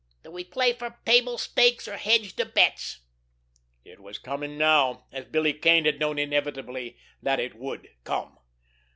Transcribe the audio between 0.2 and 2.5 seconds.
Do we play fer table stakes, or hedge de